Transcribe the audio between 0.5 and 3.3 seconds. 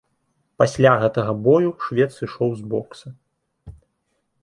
Пасля гэтага бою швед сышоў з бокса.